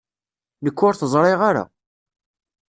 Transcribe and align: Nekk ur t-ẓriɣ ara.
Nekk 0.63 0.79
ur 0.87 0.93
t-ẓriɣ 0.95 1.41
ara. 1.49 1.63